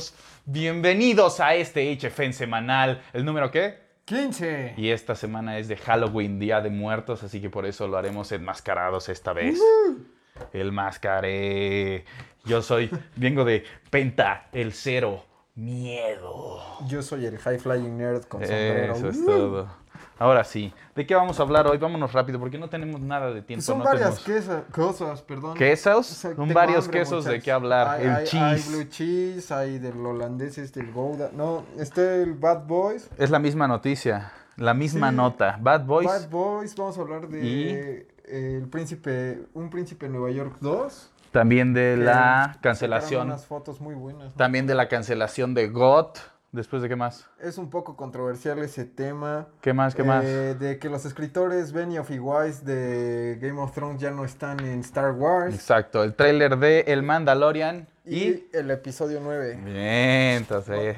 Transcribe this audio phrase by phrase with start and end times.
[0.00, 0.14] amigos?
[0.46, 3.02] Bienvenidos a este HFN semanal.
[3.12, 3.78] ¿El número qué?
[4.06, 4.74] 15.
[4.76, 8.32] Y esta semana es de Halloween, Día de Muertos, así que por eso lo haremos
[8.32, 9.60] enmascarados esta vez.
[10.52, 12.04] El mascaré.
[12.44, 15.24] Yo soy, vengo de Penta, el cero,
[15.54, 16.60] miedo.
[16.88, 18.94] Yo soy el High Flying Nerd con sombrero.
[18.94, 19.26] Eso es Uh.
[19.26, 19.68] todo.
[20.20, 21.78] Ahora sí, ¿de qué vamos a hablar hoy?
[21.78, 23.62] Vámonos rápido porque no tenemos nada de tiempo.
[23.64, 25.56] Son no varias tenemos- cosas, perdón.
[25.56, 26.06] ¿Quesos?
[26.08, 27.44] Son tengo varios hambre, quesos de muchachos.
[27.44, 27.88] qué hablar.
[27.88, 28.42] Hay, el hay- cheese.
[28.42, 31.30] Hay blue cheese, hay del holandés, este, el Gouda.
[31.32, 33.08] No, está el Bad Boys.
[33.16, 35.16] Es la misma noticia, la misma Sí.
[35.16, 35.56] nota.
[35.58, 36.06] Bad Boys.
[36.06, 38.08] Bad Boys, vamos a hablar de Y- eh,
[38.58, 41.10] el príncipe, un príncipe de Nueva York 2.
[41.30, 43.28] También de la cancelación.
[43.28, 44.24] unas fotos muy buenas.
[44.24, 44.30] ¿no?
[44.32, 46.18] También de la cancelación de GOT.
[46.52, 47.28] Después de qué más?
[47.38, 49.46] Es un poco controversial ese tema.
[49.60, 49.94] ¿Qué más?
[49.94, 50.24] ¿Qué más?
[50.24, 54.58] Eh, de que los escritores Benioff y Weiss de Game of Thrones ya no están
[54.60, 55.54] en Star Wars.
[55.54, 58.48] Exacto, el tráiler de El Mandalorian Y, y...
[58.52, 59.60] el episodio 9.
[59.64, 60.96] Bien, entonces...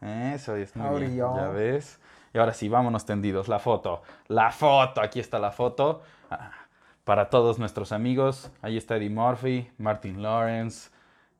[0.00, 1.98] Eso, ya está muy bien, ya ves.
[2.32, 3.48] Y ahora sí, vámonos tendidos.
[3.48, 4.02] La foto.
[4.28, 6.00] La foto, aquí está la foto.
[6.30, 6.52] Ah,
[7.04, 10.88] Para todos nuestros amigos, ahí está Eddie Murphy, Martin Lawrence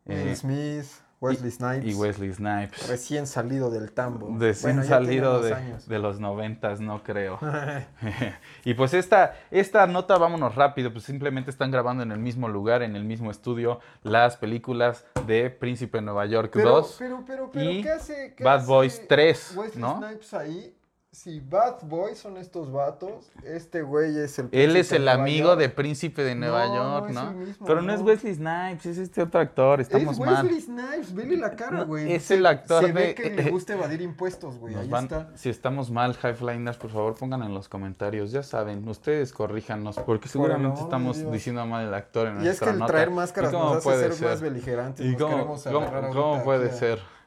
[0.04, 0.86] Will eh, Smith,
[1.20, 1.84] Wesley Snipes.
[1.84, 2.88] y Wesley Snipes.
[2.88, 4.34] Recién salido del tambo.
[4.38, 7.38] Recién Bueno, salido de, los noventas, no creo.
[8.64, 12.82] y pues esta, esta nota, vámonos rápido, pues simplemente están grabando en el mismo lugar,
[12.82, 16.96] en el mismo estudio, las películas de Príncipe de Nueva York Pero, 2.
[16.98, 18.34] pero, pero, pero, y ¿qué hace?
[18.34, 19.98] qué Bad hace Boys 3, Wesley ¿no?
[19.98, 20.74] Snipes ahí.
[21.22, 24.48] Si Bad Boys son estos vatos, este güey es el.
[24.52, 25.58] Él es el de amigo York.
[25.60, 27.30] de Príncipe de Nueva No, York, no es ¿no?
[27.32, 28.00] el mismo, Pero no, es.
[28.00, 30.46] Wesley Snipes, es este otro actor, estamos es mal.
[30.46, 32.10] Wesley Snipes, vele la cara, No, güey.
[32.10, 34.72] es Se- el actor se ve de- que le gusta evadir impuestos, güey.
[34.72, 35.30] Nos Ahí van- está.
[35.36, 38.32] Si estamos mal, High Flyers, por favor pongan en los comentarios.
[38.32, 41.30] Ya saben, ustedes corríjanos, porque seguramente estamos Dios.
[41.30, 42.92] diciendo mal el actor en Y es nuestra que el nota.
[42.94, 45.04] traer máscaras ¿Y nos hace puede ser, más beligerantes.
[45.04, 47.19] ¿Y nos cómo, queremos cómo- agarrar cómo ahorita puede ser?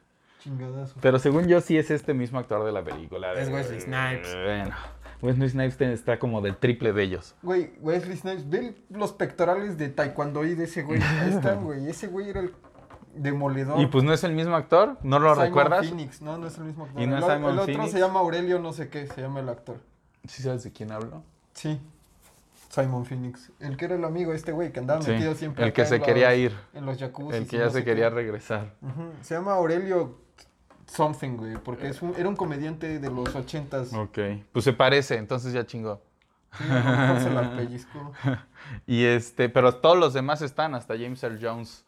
[0.44, 0.96] Chingadazos.
[1.00, 3.32] Pero según yo, sí es este mismo actor de la película.
[3.32, 4.34] Es Wesley Snipes.
[4.34, 4.74] Bueno,
[5.22, 7.34] Wesley Snipes está como del triple de ellos.
[7.42, 11.00] Güey, Wesley Snipes, ve los pectorales de Taekwondo y de ese güey.
[11.02, 11.88] Ahí están, güey.
[11.88, 12.52] Ese güey era el
[13.14, 13.80] demoledor.
[13.80, 15.86] Y pues no es el mismo actor, ¿no lo Simon recuerdas?
[15.88, 17.00] Phoenix, no, no es el mismo actor.
[17.02, 17.92] ¿Y no es el, Simon el otro Phoenix?
[17.92, 19.78] se llama Aurelio, no sé qué, se llama el actor.
[20.28, 21.22] ¿Sí sabes de quién hablo?
[21.54, 21.80] Sí.
[22.68, 23.50] Simon Phoenix.
[23.60, 25.64] El que era el amigo de este güey que andaba Sí, metido siempre.
[25.64, 27.36] el que se quería los- ir, En los jacuzzi.
[27.38, 28.74] el que ya se quería regresar.
[29.22, 30.18] Se llama Aurelio
[30.94, 33.92] Something, güey, porque es un- era un comediante de los ochentas.
[33.92, 34.18] Ok,
[34.52, 36.00] pues se parece, entonces ya chingó.
[36.56, 37.52] Sí, se la.
[38.86, 41.84] Y este, pero todos los demás están, hasta James Earl Jones.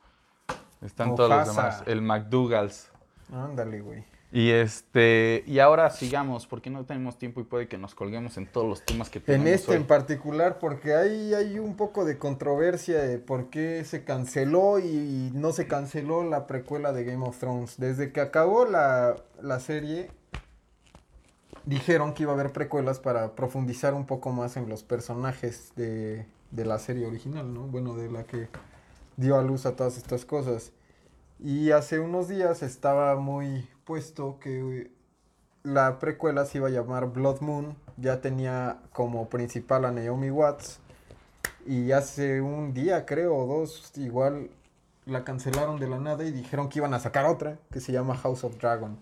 [0.83, 1.83] Están todos los demás.
[1.87, 2.91] El McDougals.
[3.33, 4.05] Ándale, güey.
[4.33, 8.47] Y este, y ahora sigamos, porque no tenemos tiempo y puede que nos colguemos en
[8.47, 9.77] todos los temas que tenemos En este hoy.
[9.77, 15.31] en particular, porque ahí hay un poco de controversia de por qué se canceló y
[15.33, 17.77] no se canceló la precuela de Game of Thrones.
[17.79, 20.11] Desde que acabó la, la serie,
[21.65, 26.27] dijeron que iba a haber precuelas para profundizar un poco más en los personajes de,
[26.51, 27.63] de la serie original, ¿no?
[27.63, 28.49] Bueno, de la que
[29.17, 30.73] dio a luz a todas estas cosas.
[31.39, 34.91] Y hace unos días estaba muy puesto que
[35.63, 37.77] la precuela se iba a llamar Blood Moon.
[37.97, 40.81] Ya tenía como principal a Naomi Watts.
[41.65, 44.51] Y hace un día, creo, o dos, igual
[45.07, 48.17] la cancelaron de la nada y dijeron que iban a sacar otra que se llama
[48.17, 48.99] House of Dragon.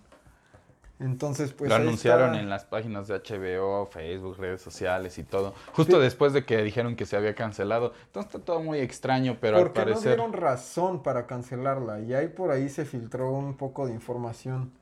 [1.00, 1.68] Entonces, pues.
[1.68, 2.40] Lo anunciaron está.
[2.40, 5.52] en las páginas de HBO, Facebook, redes sociales y todo.
[5.72, 6.02] Justo Sí.
[6.02, 7.92] después de que dijeron que se había cancelado.
[8.06, 10.14] Entonces está todo muy extraño, pero Porque al no parecer...
[10.16, 12.00] dieron razón para cancelarla.
[12.00, 14.72] Y ahí por ahí se filtró un poco de información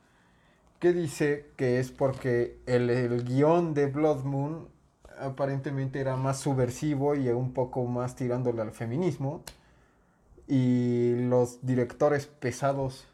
[0.81, 4.69] que dice que es porque el, el guion de Blood Moon
[5.19, 9.43] aparentemente era más subversivo y un poco más tirándole al feminismo.
[10.49, 13.07] Y los directores pesados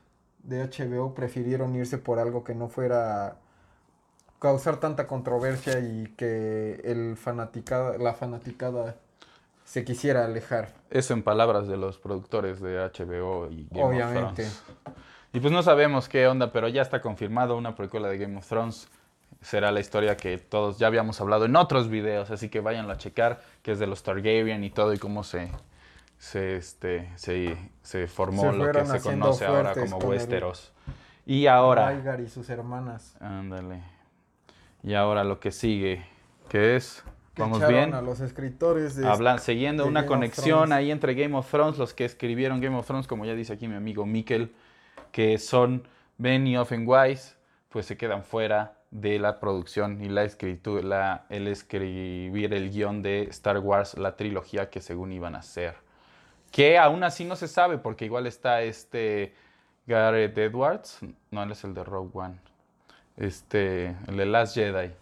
[0.42, 3.36] de HBO prefirieron irse por algo que no fuera
[4.38, 8.96] causar tanta controversia y que el fanaticada, la fanaticada
[9.64, 10.72] se quisiera alejar.
[10.90, 14.46] Eso en palabras de los productores de HBO y Game Obviamente.
[14.46, 14.96] of Thrones.
[15.32, 18.48] Y pues no sabemos qué onda, pero ya está confirmado una precuela de Game of
[18.48, 18.88] Thrones.
[19.42, 22.96] Será la historia que todos ya habíamos hablado en otros videos, así que váyanlo a
[22.96, 25.50] checar, que es de los Targaryen y todo y cómo se
[26.18, 30.72] se este se, se formó Se lo que se conoce ahora como el- Westeros.
[31.24, 33.16] Y ahora, Rhaegar y sus hermanas.
[33.20, 33.82] ándale.
[34.82, 36.04] Y ahora lo que sigue,
[36.48, 37.04] que es
[37.34, 37.94] que vamos bien.
[37.94, 41.78] a los escritores de Hablan, siguiendo de una Game conexión ahí entre Game of Thrones,
[41.78, 44.54] los que escribieron Game of Thrones, como ya dice aquí mi amigo Mikkel,
[45.12, 45.86] que son
[46.16, 47.36] Benioff y Weiss,
[47.68, 53.02] pues se quedan fuera de la producción y la escritura, la, el escribir el guion
[53.02, 55.76] de Star Wars, la trilogía que según iban a hacer.
[56.50, 59.34] Que aún así no se sabe, porque igual está este
[59.86, 60.98] Gareth Edwards.
[61.30, 62.36] No, él es el de Rogue One.
[63.16, 64.92] Este, el de Last Jedi.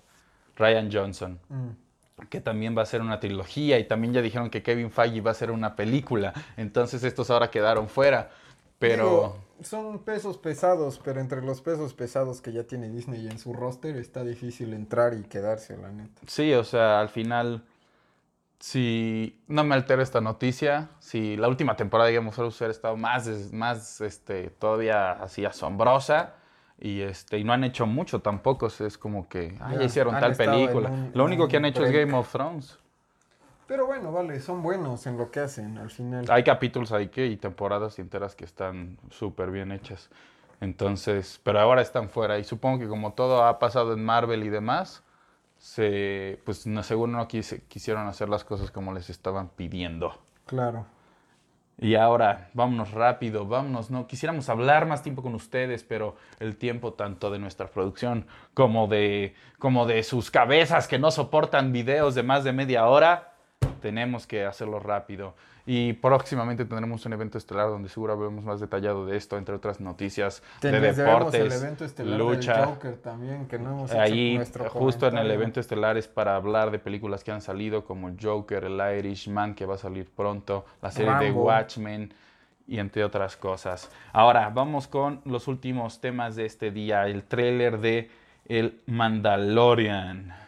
[0.56, 1.38] Ryan Johnson.
[1.48, 2.26] Mm.
[2.30, 3.78] Que también va a ser una trilogía.
[3.78, 6.32] Y también ya dijeron que Kevin Feige va a ser una película.
[6.56, 8.30] Entonces estos ahora quedaron fuera.
[8.78, 9.04] Pero.
[9.04, 13.52] Digo, son pesos pesados, pero entre los pesos pesados que ya tiene Disney en su
[13.52, 16.20] roster está difícil entrar y quedarse, la neta.
[16.26, 17.62] Sí, o sea, al final,
[18.58, 22.72] si no me altera esta noticia, si la última temporada de Game of Thrones hubiera
[22.72, 26.34] estado más, es- más este, todavía así asombrosa,
[26.78, 30.34] y, este, y no han hecho mucho tampoco, es como que, ah, ya, hicieron tal
[30.34, 30.90] película.
[30.90, 32.06] un- Lo único que han hecho es break.
[32.06, 32.78] Game of Thrones.
[33.66, 36.24] Pero bueno, vale, son buenos en lo que hacen al final.
[36.28, 40.08] Hay capítulos ahí que, y temporadas enteras que están súper bien hechas.
[40.60, 42.38] Entonces, pero ahora están fuera.
[42.38, 45.02] Y supongo que como todo ha pasado en Marvel y demás,
[45.58, 50.18] se, pues no, seguro no quise- quisieron hacer las cosas como les estaban pidiendo.
[50.46, 50.86] Claro.
[51.78, 56.94] Y ahora, vámonos rápido, vámonos, no quisiéramos hablar más tiempo con ustedes, pero el tiempo
[56.94, 62.22] tanto de nuestra producción como de, como de sus cabezas que no soportan videos de
[62.22, 63.34] más de media hora,
[63.86, 65.34] tenemos que hacerlo rápido.
[65.64, 69.80] Y próximamente tendremos un evento estelar donde seguro hablaremos más detallado de esto, entre otras
[69.80, 72.56] noticias de deportes, el evento estelar lucha.
[72.56, 75.34] del Joker también, que no hemos hecho Ahí, nuestro justo en el comentario.
[75.34, 79.54] evento estelar es para hablar de películas que han salido, como el Joker, el Irishman,
[79.54, 81.44] que va a salir pronto, la serie de Rambo.
[81.44, 82.12] Watchmen
[82.66, 83.88] y entre otras cosas.
[84.12, 88.10] Ahora, vamos con los últimos temas de este día, el tráiler de
[88.48, 90.45] El Mandalorian.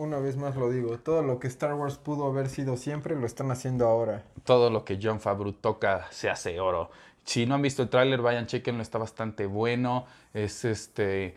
[0.00, 3.26] Una vez más lo digo, todo lo que Star Wars pudo haber sido siempre lo
[3.26, 4.24] están haciendo ahora.
[4.44, 6.90] Todo lo que John Favreau toca se hace oro.
[7.24, 10.06] Si no han visto el tráiler, vayan, chequenlo, está bastante bueno.
[10.32, 11.34] Es este...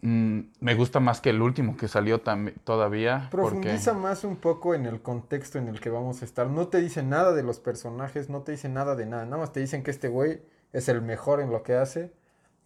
[0.00, 3.28] mm, me gusta más que el último que salió todavía.
[3.30, 6.48] porque- Profundiza más un poco en el contexto en el que vamos a estar.
[6.48, 9.24] No te dice nada de los personajes, no te dice nada de nada.
[9.24, 10.42] Nada más te dicen que este güey
[10.72, 12.10] es el mejor en lo que hace.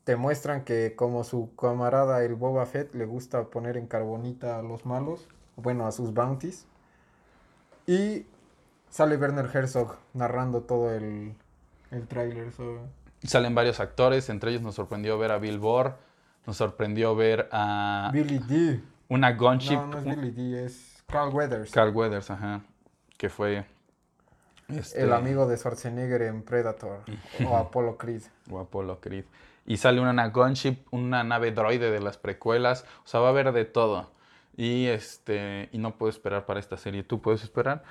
[0.07, 4.63] Te muestran que como su camarada el Boba Fett le gusta poner en carbonita a
[4.63, 5.27] los malos,
[5.57, 6.65] bueno, a sus bounties.
[7.89, 8.25] Y
[8.89, 11.35] sale Werner Herzog narrando todo el,
[11.91, 12.53] el tráiler.
[12.53, 12.79] so-
[13.25, 15.95] Salen varios actores, entre ellos nos sorprendió ver a Bill Burr,
[16.47, 18.81] nos sorprendió ver a Billy D.
[19.09, 21.73] una gunship, No, no es Billy D, es Carl Weathers.
[21.73, 22.61] Carl Weathers, ajá,
[23.19, 23.67] que fue
[24.69, 27.01] este, El amigo de Schwarzenegger en Predator
[27.49, 28.23] o Apollo Creed.
[28.53, 29.25] o Apollo Creed.
[29.67, 33.53] Y sale una gunship, una nave droide de las precuelas, o sea, va a haber
[33.53, 34.11] de todo.
[34.57, 37.03] Y este y no puedo esperar para esta serie.
[37.03, 37.83] ¿Tú puedes esperar?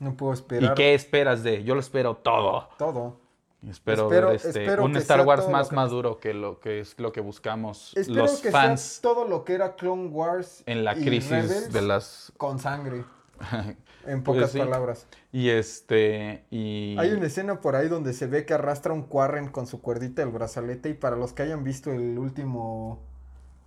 [0.00, 1.62] No puedo ¿Y esperar qué esperas de?
[1.64, 2.68] Yo lo espero todo.
[2.78, 3.16] todo.
[3.62, 6.80] Y Espero, Espero- ver este, espero un Star Wars más que- maduro que lo que
[6.80, 10.62] es lo que buscamos Espero los que fans sea todo lo que era Clone Wars
[10.64, 13.04] en la y crisis Rebels de las con sangre,
[14.06, 14.58] en Pues pocas sí.
[14.58, 15.06] palabras.
[15.32, 19.48] y este y Hay una escena por ahí donde se ve que arrastra un Quarren
[19.48, 23.00] con su cuerdita del brazalete y para los que hayan visto el último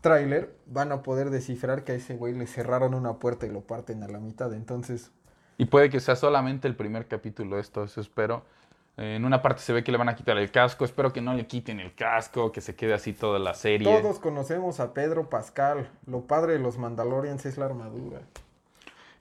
[0.01, 3.61] tráiler van a poder descifrar que a ese güey le cerraron una puerta y lo
[3.61, 4.53] parten a la mitad.
[4.53, 5.11] Entonces,
[5.57, 8.43] y puede que sea solamente el primer capítulo esto, eso espero.
[8.97, 11.21] Eh, En una parte se ve que le van a quitar el casco, espero que
[11.21, 14.01] no le quiten el casco, que se quede así toda la serie.
[14.01, 15.89] todos conocemos a Pedro Pascal.
[16.05, 18.21] Lo padre de los Mandalorians es la armadura.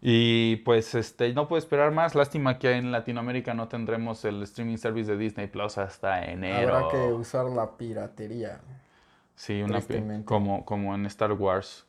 [0.04, 4.76] Y pues este no puedo esperar más, lástima que en Latinoamérica no tendremos el streaming
[4.76, 6.76] service de Disney Plus hasta enero.
[6.76, 8.60] Habrá que usar la piratería.
[9.36, 9.80] Sí, una
[10.24, 11.86] como, como en Star Wars.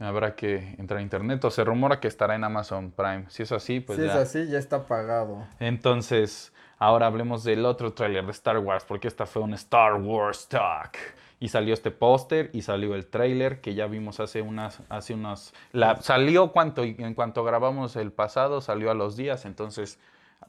[0.00, 3.26] Habrá que entrar a internet o se rumora que estará en Amazon Prime.
[3.28, 4.10] Si es así, pues si ya.
[4.10, 5.46] es así, ya está pagado.
[5.60, 10.48] Entonces, ahora hablemos del otro tráiler de Star Wars, porque esta fue un Star Wars
[10.48, 10.96] Talk.
[11.42, 15.52] Y salió este póster y salió el tráiler que ya vimos hace unas, hace unos,
[15.72, 19.98] la, salió cuanto, en cuanto grabamos el pasado, salió a los días, entonces,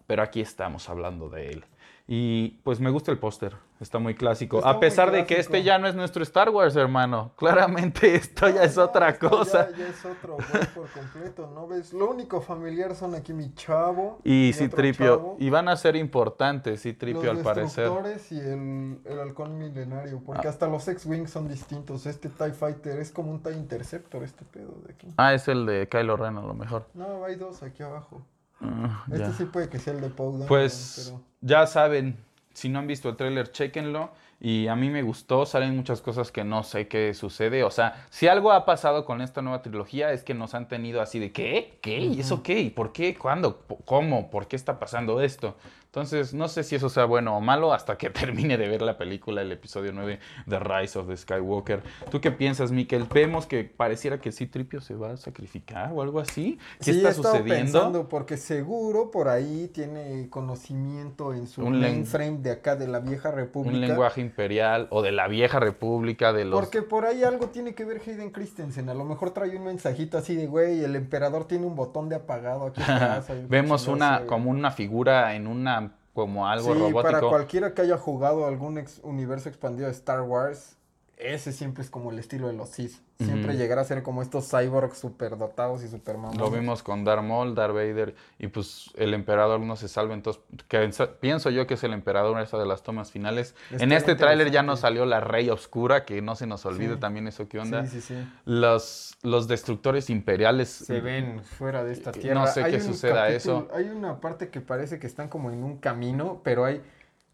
[0.05, 1.65] pero aquí estamos hablando de él.
[2.05, 4.57] Y pues me gusta el póster, está muy clásico.
[4.57, 7.31] Está a pesar de que este ya no es nuestro Star Wars, hermano.
[7.37, 9.71] Claramente esto ya es otra cosa.
[9.71, 11.93] Ya, ya es otro güey por completo, ¿no ves?
[11.93, 14.19] Lo único familiar son aquí mi chavo.
[14.25, 17.85] Y otro Citripio, chavo, y van a ser importantes, Citripio los al parecer.
[17.85, 20.21] destructores y el, el halcón milenario.
[20.25, 20.49] Porque Ah.
[20.49, 22.05] hasta los X-Wings son distintos.
[22.05, 25.07] Este TIE Fighter es como un TIE Interceptor, este pedo de aquí.
[25.15, 26.85] Ah, es el de Kylo Ren a lo mejor.
[26.95, 28.25] No, hay dos aquí abajo.
[28.59, 32.17] Ah, Este sí puede que sea el de Poe Pues pero- ya saben,
[32.53, 34.11] si no han visto el tráiler, chéquenlo.
[34.39, 37.63] Y a mí me gustó, salen muchas cosas que no sé qué sucede.
[37.63, 41.01] O sea, si algo ha pasado con esta nueva trilogía es que nos han tenido
[41.01, 41.79] así de ¿qué?
[41.81, 41.99] ¿Qué?
[41.99, 42.59] ¿Y eso qué?
[42.59, 43.15] ¿Y por qué?
[43.15, 43.63] ¿Cuándo?
[43.85, 44.29] ¿Cómo?
[44.29, 45.55] ¿Por qué está pasando esto?
[45.93, 48.97] Entonces, no sé si eso sea bueno o malo hasta que termine de ver la
[48.97, 50.17] película, el episodio 9
[50.49, 51.83] The Rise of the Skywalker.
[52.09, 53.05] ¿Tú qué piensas, Mikel?
[53.13, 56.57] Vemos que pareciera que sí Tripio se va a sacrificar o algo así.
[56.79, 57.63] ¿Qué Sí, está he estado sucediendo?
[57.63, 62.99] pensando porque seguro por ahí tiene conocimiento en su Un mainframe de acá de la
[62.99, 63.75] vieja república.
[63.75, 66.59] Un lenguaje imperial o de la vieja república, de los...
[66.59, 68.89] Porque por ahí algo tiene que ver Hayden Christensen.
[68.89, 72.15] A lo mejor trae un mensajito así de, güey, el emperador tiene un botón de
[72.15, 72.81] apagado aquí
[73.47, 75.82] Vemos una como una figura en una
[76.13, 80.77] como algo sí, para cualquiera que haya jugado algún ex- universo expandido de Star Wars,
[81.17, 82.93] ese siempre es como el estilo de los Sith.
[83.19, 83.57] Siempre Ujú.
[83.57, 86.39] llegará a ser como estos cyborgs super dotados y super mamones.
[86.39, 90.41] Lo vimos con Darth Maul, Darth Vader y pues el emperador no se salva, entonces
[90.67, 90.89] que-
[91.21, 93.55] pienso yo que es el emperador esa de las tomas finales.
[93.71, 96.95] Está en este tráiler ya nos salió la Rey Oscura, que no se nos olvide
[96.95, 96.99] Sí.
[96.99, 97.85] también eso que onda.
[97.85, 98.27] Sí, sí, sí.
[98.45, 102.47] Los los destructores imperiales Se ven fuera de esta No tierra.
[102.47, 103.69] sé qué suceda eso.
[103.73, 106.81] Hay una parte que parece que están como en un camino, pero hay...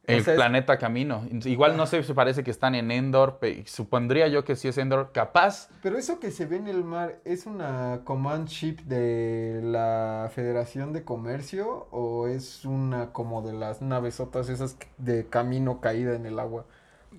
[0.10, 1.24] el planeta Camino.
[1.46, 5.12] Igual no sé si parece que están en Endor, supondría yo que sí es Endor,
[5.14, 10.30] capaz Pero eso que se ve en el mar, ¿es una command ship de la
[10.34, 16.26] Federación de Comercio o es una como de las navesotas esas de camino caída en
[16.26, 16.66] el agua?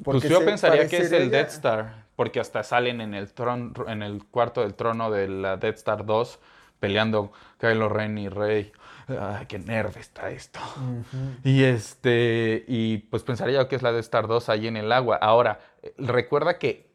[0.05, 3.33] Pues yo se pensaría que es el ya- Death Star, porque hasta salen en el
[3.33, 6.39] tron, en el cuarto del trono de la Death Star 2
[6.79, 8.73] peleando Kylo Ren y Rey.
[9.19, 10.61] Ay, qué nerve está esto.
[11.45, 14.93] Y este, y pues pensaría yo que es la Death Star 2 ahí en el
[14.93, 15.17] agua.
[15.17, 15.61] Ahora,
[15.97, 16.91] recuerda que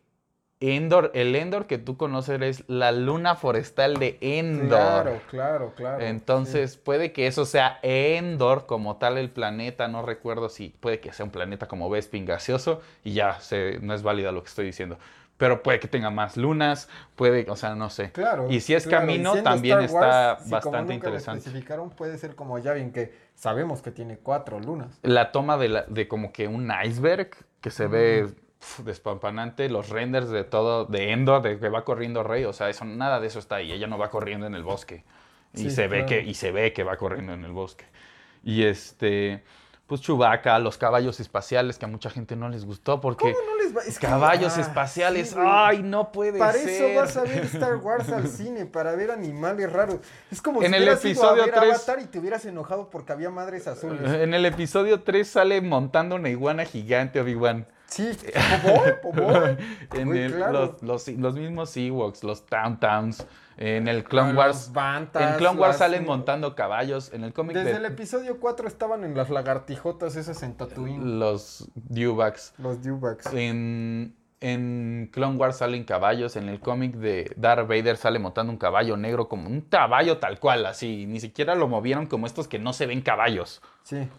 [0.62, 4.70] Endor, el Endor que tú conoces es la luna forestal de Endor.
[4.70, 6.04] Claro, claro, claro.
[6.04, 11.12] Entonces, puede que eso sea Endor como tal el planeta, no recuerdo si puede que
[11.12, 14.66] sea un planeta como Bespin gaseoso y ya se, no es válida lo que estoy
[14.66, 14.98] diciendo.
[15.38, 18.12] Pero puede que tenga más lunas, puede, o sea, no sé.
[18.12, 18.50] Claro.
[18.50, 21.40] Y si es claro, camino, también Wars, está si como bastante nunca lo interesante.
[21.40, 24.98] especificaron, puede ser como Yavin, que sabemos que tiene cuatro lunas.
[25.04, 28.28] La toma de, la- de como que un iceberg que se ve
[28.60, 32.70] pf, despampanante, los renders de todo, de Endor, de que va corriendo Rey, o sea,
[32.70, 33.74] eso, nada de eso está ahí.
[33.74, 35.04] Ella no va corriendo en el bosque.
[35.54, 37.86] Y Sí, se ve que, y se ve que va corriendo en el bosque.
[38.44, 39.44] Y este,
[39.88, 43.64] pues Chewbacca, los caballos espaciales, que a mucha gente no les gustó porque ¿Cómo no
[43.64, 43.82] les va?
[43.82, 46.70] Es que- caballos ah, espaciales, sí, ay, no puede Para ser.
[46.70, 49.98] eso vas a ver Star Wars al cine, para ver animales raros.
[50.32, 52.46] Es como En si el hubieras ido episodio a ver tres- Avatar y te hubieras
[52.46, 54.02] enojado porque había madres azules.
[54.12, 57.68] En el episodio 3 sale montando una iguana gigante, Obi-Wan.
[57.96, 58.10] Sí.
[59.94, 60.78] En el- claro.
[60.82, 63.26] los, los, los mismos Ewoks, los Town Towns.
[63.58, 64.72] En el Clone Los Wars.
[64.74, 67.14] Bantas, en Clone Wars salen montando caballos.
[67.14, 71.20] En el cómic Desde de el episodio 4 estaban en las lagartijotas esas en Tatooine.
[71.20, 72.54] los Dewbacks.
[72.58, 73.28] Los Dewbacks.
[73.34, 76.36] En, en Clone Wars salen caballos.
[76.36, 80.38] En el cómic de Darth Vader sale montando un caballo negro, como un caballo tal
[80.42, 81.06] cual, así.
[81.06, 83.62] Ni siquiera lo movieron como estos que no se ven caballos.
[83.84, 84.10] Sí.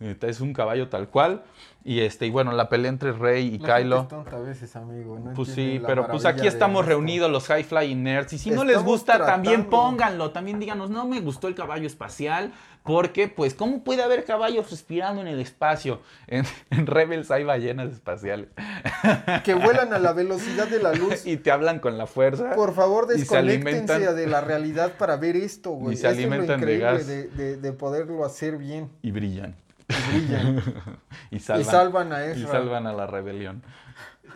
[0.00, 1.42] Es un caballo tal cual.
[1.84, 4.06] Y este, y bueno, la pelea entre Rey y La Kylo.
[4.06, 5.18] tonta a veces, amigo.
[5.18, 8.32] no Pues sí, pero pues aquí estamos reunidos los High Fly Nerds.
[8.34, 10.30] Y si no les gusta, también pónganlo.
[10.30, 12.52] También díganos, no me gustó el caballo espacial.
[12.82, 16.00] Porque, pues, ¿cómo puede haber caballos respirando en el espacio?
[16.28, 18.48] En, en Rebels hay ballenas espaciales.
[19.44, 21.26] Que vuelan a la velocidad de la luz.
[21.26, 22.54] y te hablan con la fuerza.
[22.54, 25.94] Por favor, Y se desconéctense alimentan- de la realidad para ver esto, güey.
[25.94, 27.06] Y se es lo alimentan de increíble gas.
[27.06, 28.88] de, de- de poderlo hacer bien.
[29.02, 29.54] Y brillan.
[29.90, 30.62] Y brillan.
[31.30, 32.12] y y salvan.
[32.12, 32.50] a y Ezra.
[32.50, 33.62] salvan a la rebelión.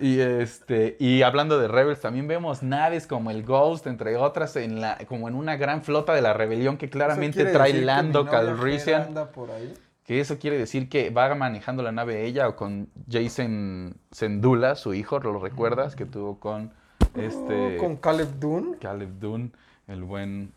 [0.01, 4.81] Y este, y hablando de Rebels, también vemos naves como el Ghost, entre otras, en
[4.81, 9.03] la, como en una gran flota de la rebelión que ¿Eso claramente trae Lando Calrissian.
[9.03, 9.73] anda por ahí?
[10.05, 14.95] Que eso quiere decir que va manejando la nave ella o con Jason Sendula, su
[14.95, 15.95] hijo, ¿lo recuerdas?
[15.97, 16.73] Que tuvo con
[17.15, 18.77] este Oh, con Caleb Dune.
[18.79, 19.51] Caleb Dune,
[19.87, 20.53] el buen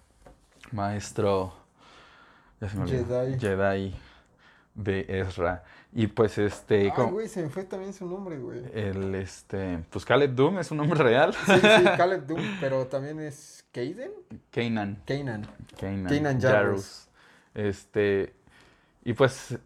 [0.71, 1.53] maestro
[2.59, 3.39] ya se me olvidó, Jedi.
[3.39, 3.95] Jedi
[4.77, 5.63] de Ezra.
[5.91, 8.61] Y pues este, Ay, güey, se me fue también su nombre, güey.
[8.73, 11.33] el este, pues Caleb Dune es un nombre real.
[11.33, 14.11] Sí, sí, Caleb Dune, pero también es Caden.
[14.51, 15.01] Kanan.
[15.05, 15.47] Kanan.
[15.79, 16.41] Kanan, Kanan.
[16.41, 17.07] Jarrus.
[17.55, 18.33] Este,
[19.03, 19.57] y pues,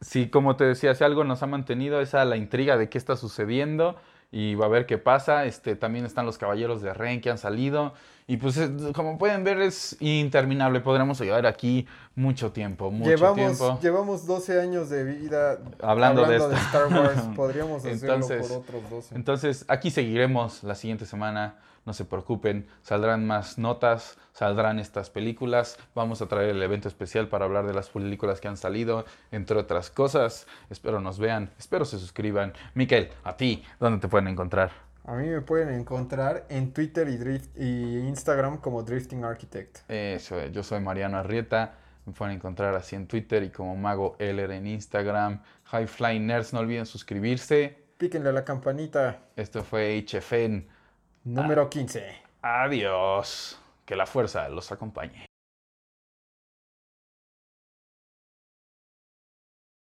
[0.00, 3.16] sí, como te decía, si algo nos ha mantenido esa la intriga de qué está
[3.16, 3.96] sucediendo
[4.32, 5.44] y va a ver qué pasa.
[5.44, 7.92] Este, también están los caballeros de Ren que han salido
[8.26, 13.36] Y pues eh, como pueden ver es interminable, podremos llevar aquí mucho tiempo, mucho llevamos,
[13.36, 13.78] tiempo.
[13.82, 16.36] Llevamos 12 años de vida Hablando de.
[16.36, 19.14] Star Wars, podríamos hacerlo Entonces- por otros 12.
[19.14, 21.56] Entonces, aquí seguiremos la siguiente semana.
[21.84, 25.78] No se preocupen, saldrán más notas, saldrán estas películas.
[25.94, 29.58] Vamos a traer el evento especial para hablar de las películas que han salido, entre
[29.58, 30.46] otras cosas.
[30.70, 32.52] Espero nos vean, espero se suscriban.
[32.74, 34.70] Miquel, a ti, ¿dónde te pueden encontrar?
[35.04, 39.78] A mí me pueden encontrar en Twitter y, Drift, y Instagram como Drifting Architect.
[39.88, 41.74] Eso, eh, yo soy Mariano Arrieta.
[42.06, 45.42] Me pueden encontrar así en Twitter y como Mago Eller en Instagram.
[45.64, 47.82] High Flying Nerds, no olviden suscribirse.
[47.98, 50.66] Píquenle a la campanita Esto fue HFN.
[51.24, 52.22] Número 15.
[52.42, 53.58] Adiós.
[53.84, 55.26] Que la fuerza los acompañe.